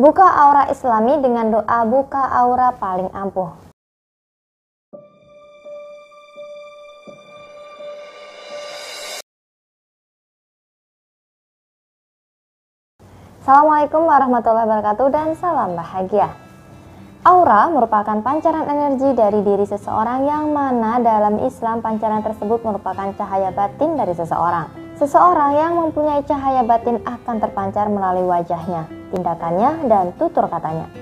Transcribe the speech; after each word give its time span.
Buka 0.00 0.24
aura 0.24 0.64
islami 0.72 1.20
dengan 1.20 1.52
doa 1.52 1.84
buka 1.84 2.32
aura 2.32 2.72
paling 2.72 3.12
ampuh. 3.12 3.52
Assalamualaikum 13.44 14.08
warahmatullahi 14.08 14.64
wabarakatuh 14.64 15.06
dan 15.12 15.36
salam 15.36 15.76
bahagia. 15.76 16.32
Aura 17.20 17.68
merupakan 17.68 18.24
pancaran 18.24 18.72
energi 18.72 19.12
dari 19.12 19.44
diri 19.44 19.68
seseorang 19.68 20.24
yang 20.24 20.56
mana 20.56 20.96
dalam 21.04 21.44
Islam 21.44 21.84
pancaran 21.84 22.24
tersebut 22.24 22.64
merupakan 22.64 23.12
cahaya 23.20 23.52
batin 23.52 24.00
dari 24.00 24.16
seseorang. 24.16 24.89
Seseorang 25.00 25.56
yang 25.56 25.80
mempunyai 25.80 26.20
cahaya 26.28 26.60
batin 26.60 27.00
akan 27.08 27.40
terpancar 27.40 27.88
melalui 27.88 28.28
wajahnya, 28.28 28.84
tindakannya, 29.08 29.88
dan 29.88 30.12
tutur 30.20 30.44
katanya. 30.44 30.92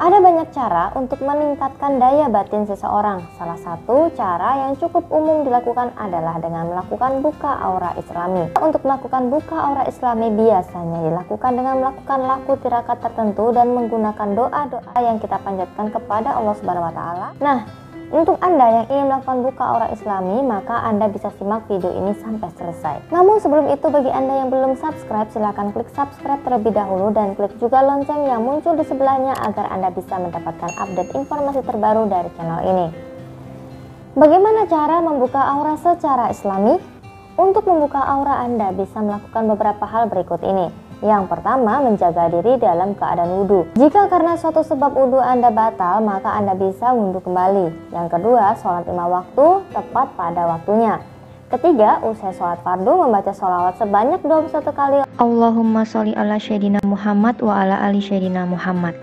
Ada 0.00 0.24
banyak 0.24 0.48
cara 0.56 0.88
untuk 0.96 1.20
meningkatkan 1.20 2.00
daya 2.00 2.32
batin 2.32 2.64
seseorang. 2.64 3.28
Salah 3.36 3.60
satu 3.60 4.08
cara 4.16 4.64
yang 4.64 4.80
cukup 4.80 5.04
umum 5.12 5.44
dilakukan 5.44 5.92
adalah 6.00 6.40
dengan 6.40 6.72
melakukan 6.72 7.20
buka 7.20 7.60
aura 7.60 7.92
islami. 8.00 8.48
Untuk 8.56 8.80
melakukan 8.88 9.28
buka 9.28 9.56
aura 9.56 9.84
islami 9.84 10.32
biasanya 10.32 11.04
dilakukan 11.04 11.52
dengan 11.60 11.84
melakukan 11.84 12.20
laku 12.24 12.56
tirakat 12.64 13.04
tertentu 13.04 13.52
dan 13.52 13.68
menggunakan 13.76 14.28
doa-doa 14.32 14.96
yang 14.96 15.20
kita 15.20 15.36
panjatkan 15.44 15.92
kepada 15.92 16.40
Allah 16.40 16.56
Subhanahu 16.56 16.88
wa 16.88 16.94
taala. 16.96 17.28
Nah, 17.36 17.85
untuk 18.06 18.38
Anda 18.38 18.82
yang 18.82 18.86
ingin 18.86 19.06
melakukan 19.10 19.38
buka 19.42 19.62
aura 19.66 19.88
islami, 19.90 20.38
maka 20.46 20.86
Anda 20.86 21.10
bisa 21.10 21.34
simak 21.34 21.66
video 21.66 21.90
ini 21.90 22.14
sampai 22.22 22.46
selesai. 22.54 23.10
Namun 23.10 23.42
sebelum 23.42 23.66
itu 23.74 23.86
bagi 23.90 24.10
Anda 24.14 24.46
yang 24.46 24.48
belum 24.54 24.78
subscribe, 24.78 25.26
silahkan 25.34 25.74
klik 25.74 25.90
subscribe 25.90 26.38
terlebih 26.46 26.70
dahulu 26.70 27.10
dan 27.10 27.34
klik 27.34 27.50
juga 27.58 27.82
lonceng 27.82 28.30
yang 28.30 28.46
muncul 28.46 28.78
di 28.78 28.86
sebelahnya 28.86 29.34
agar 29.42 29.74
Anda 29.74 29.90
bisa 29.90 30.22
mendapatkan 30.22 30.70
update 30.78 31.18
informasi 31.18 31.60
terbaru 31.66 32.06
dari 32.06 32.30
channel 32.38 32.60
ini. 32.62 32.86
Bagaimana 34.14 34.70
cara 34.70 35.02
membuka 35.02 35.42
aura 35.42 35.74
secara 35.74 36.30
islami? 36.30 36.78
Untuk 37.36 37.68
membuka 37.68 38.00
aura 38.00 38.40
Anda 38.48 38.72
bisa 38.72 39.02
melakukan 39.04 39.44
beberapa 39.50 39.84
hal 39.84 40.08
berikut 40.08 40.40
ini. 40.40 40.85
Yang 41.04 41.28
pertama, 41.28 41.84
menjaga 41.84 42.32
diri 42.32 42.56
dalam 42.56 42.96
keadaan 42.96 43.28
wudhu. 43.44 43.68
Jika 43.76 44.08
karena 44.08 44.32
suatu 44.32 44.64
sebab 44.64 44.96
wudhu 44.96 45.20
Anda 45.20 45.52
batal, 45.52 46.00
maka 46.00 46.32
Anda 46.32 46.56
bisa 46.56 46.88
wudhu 46.96 47.20
kembali. 47.20 47.92
Yang 47.92 48.16
kedua, 48.16 48.56
sholat 48.56 48.88
lima 48.88 49.04
waktu 49.04 49.60
tepat 49.76 50.08
pada 50.16 50.56
waktunya. 50.56 50.96
Ketiga, 51.52 52.00
usai 52.00 52.32
sholat 52.32 52.64
fardu 52.64 53.06
membaca 53.06 53.28
sholawat 53.28 53.76
sebanyak 53.76 54.24
21 54.24 54.72
kali. 54.72 54.98
Allahumma 55.20 55.84
sholli 55.84 56.16
ala 56.16 56.40
syedina 56.40 56.80
Muhammad 56.80 57.44
wa 57.44 57.60
ala 57.60 57.76
ali 57.84 58.00
syedina 58.00 58.48
Muhammad. 58.48 58.96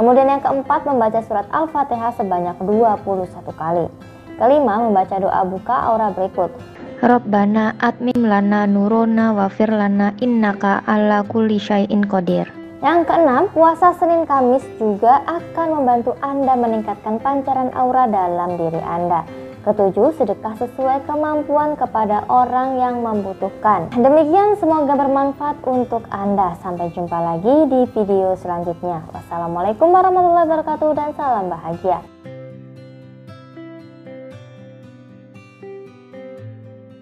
Kemudian 0.00 0.26
yang 0.26 0.40
keempat, 0.40 0.88
membaca 0.88 1.20
surat 1.20 1.44
Al-Fatihah 1.52 2.16
sebanyak 2.16 2.56
21 2.64 3.52
kali. 3.54 3.86
Kelima, 4.40 4.82
membaca 4.82 5.20
doa 5.20 5.44
buka 5.46 5.76
aura 5.84 6.10
berikut. 6.10 6.50
Rabbana 7.04 7.76
atmim 7.84 8.16
lana 8.24 8.64
nurona 8.64 9.36
wafir 9.36 9.68
lana 9.68 10.16
innaka 10.24 10.80
ala 10.88 11.20
kulli 11.20 11.60
syai'in 11.60 12.08
qadir. 12.08 12.48
Yang 12.80 13.12
keenam, 13.12 13.52
puasa 13.52 13.92
Senin 13.92 14.24
Kamis 14.24 14.64
juga 14.80 15.20
akan 15.28 15.68
membantu 15.84 16.16
Anda 16.24 16.56
meningkatkan 16.56 17.20
pancaran 17.20 17.68
aura 17.76 18.08
dalam 18.08 18.56
diri 18.56 18.80
Anda. 18.80 19.20
Ketujuh, 19.68 20.16
sedekah 20.16 20.56
sesuai 20.56 21.04
kemampuan 21.04 21.76
kepada 21.76 22.24
orang 22.32 22.80
yang 22.80 23.04
membutuhkan. 23.04 23.92
Demikian 23.92 24.56
semoga 24.56 24.96
bermanfaat 24.96 25.60
untuk 25.68 26.08
Anda. 26.08 26.56
Sampai 26.64 26.88
jumpa 26.88 27.20
lagi 27.20 27.68
di 27.68 27.84
video 27.92 28.32
selanjutnya. 28.40 29.04
Wassalamualaikum 29.12 29.92
warahmatullahi 29.92 30.48
wabarakatuh 30.48 30.88
dan 30.96 31.12
salam 31.20 31.52
bahagia. 31.52 32.13